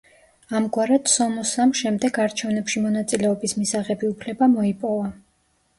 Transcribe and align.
ამგვარად 0.59 1.11
სომოსამ 1.15 1.73
შემდეგ 1.81 2.17
არჩევნებში 2.25 2.85
მონაწილეობის 2.89 3.55
მისაღები 3.61 4.13
უფლება 4.15 4.51
მოიპოვა. 4.59 5.17